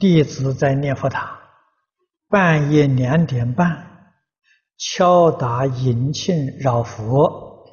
[0.00, 1.28] 弟子在念佛堂，
[2.30, 4.14] 半夜两点半
[4.78, 7.66] 敲打引磬绕佛。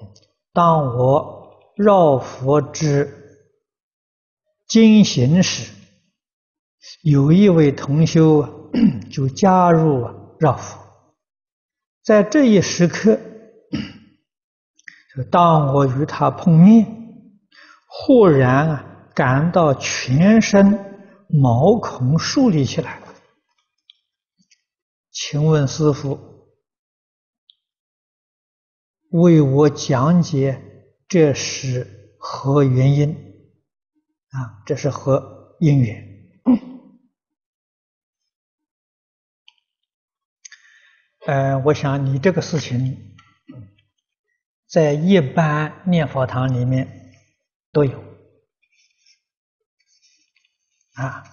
[0.52, 3.10] 当我绕佛之
[4.68, 5.72] 经行时，
[7.02, 8.70] 有一位同修
[9.10, 10.06] 就加入
[10.38, 10.84] 绕佛。
[12.04, 13.18] 在这一时刻，
[15.16, 16.86] 就当我与他碰面，
[17.88, 18.86] 忽然啊，
[19.16, 20.87] 感到全身。
[21.30, 23.14] 毛孔竖立起来了，
[25.12, 26.20] 请问师父，
[29.10, 30.62] 为我讲解
[31.08, 33.12] 这是何原因？
[34.30, 36.06] 啊，这是何因缘？
[41.26, 43.18] 呃，我想你这个事情，
[44.66, 47.14] 在一般念佛堂里面
[47.74, 48.07] 都有。
[50.98, 51.24] 啊，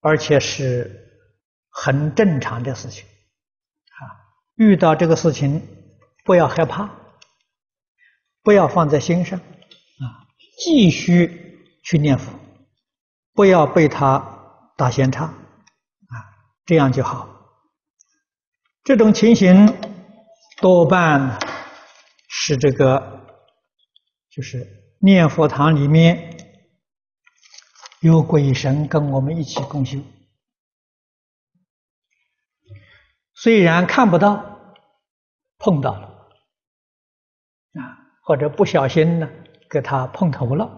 [0.00, 1.24] 而且是
[1.70, 4.00] 很正常的事情，啊，
[4.56, 5.66] 遇到这个事情
[6.24, 6.90] 不要害怕，
[8.42, 12.38] 不要放在心上，啊，继续去念佛，
[13.32, 14.18] 不要被他
[14.76, 15.34] 打闲岔，啊，
[16.66, 17.28] 这样就好。
[18.84, 19.74] 这种情形
[20.60, 21.38] 多半
[22.28, 23.26] 是这个，
[24.28, 24.66] 就是
[25.00, 26.35] 念佛堂里面。
[28.06, 29.98] 有鬼神跟我们一起共修，
[33.34, 34.76] 虽然看不到，
[35.58, 36.06] 碰到了
[37.74, 39.28] 啊，或者不小心呢，
[39.68, 40.70] 给他碰头了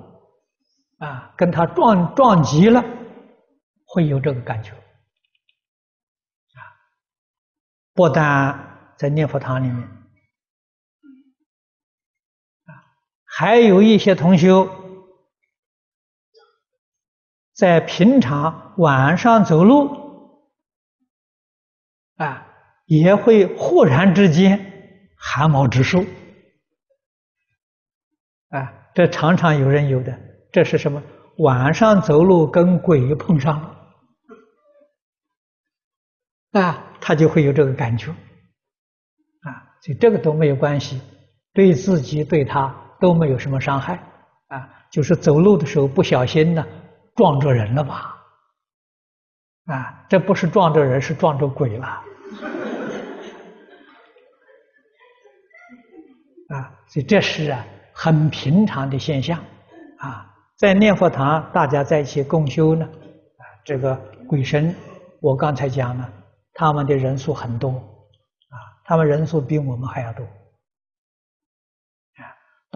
[0.96, 2.82] 啊，跟他撞撞击了，
[3.84, 6.64] 会有这个感觉啊。
[7.92, 9.82] 不但在念佛堂里面
[12.64, 12.72] 啊，
[13.26, 14.87] 还有一些同修。
[17.58, 19.90] 在平常晚上走路，
[22.14, 22.46] 啊，
[22.86, 26.06] 也会忽然之间汗毛直竖，
[28.50, 30.16] 啊，这常常有人有的，
[30.52, 31.02] 这是什么？
[31.38, 33.80] 晚上走路跟鬼碰上了，
[36.60, 38.12] 啊，他就会有这个感觉，
[39.40, 41.00] 啊，所以这个都没有关系，
[41.52, 43.94] 对自己对他都没有什么伤害，
[44.46, 46.64] 啊，就是走路的时候不小心呢。
[47.18, 48.16] 撞着人了吧？
[49.66, 51.86] 啊，这不是撞着人，是撞着鬼了。
[56.48, 59.36] 啊，所以这是啊很平常的现象。
[59.98, 63.96] 啊，在念佛堂大家在一起共修呢，啊，这个
[64.28, 64.72] 鬼神，
[65.20, 66.08] 我刚才讲了，
[66.54, 70.24] 他们的人数很多，啊，他们人数比我们还要多。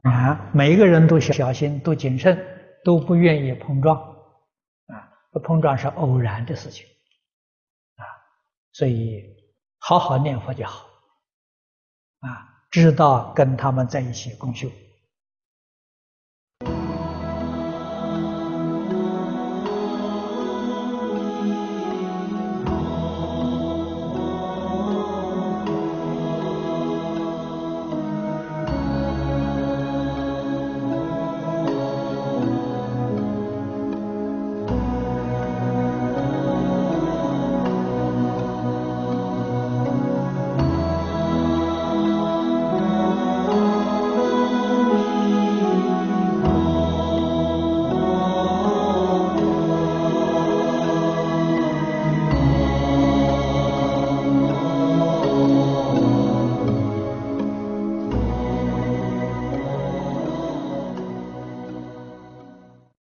[0.03, 2.37] 啊，啊，每一个人都小心，都谨慎，
[2.85, 4.12] 都不愿意碰撞。
[5.41, 6.87] 碰撞是偶然的事情，
[7.97, 8.05] 啊，
[8.73, 9.25] 所以
[9.79, 10.87] 好好念佛就好，
[12.21, 14.71] 啊，知道跟他们在一起共修。